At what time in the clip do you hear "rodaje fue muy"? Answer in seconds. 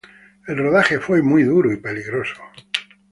0.57-1.43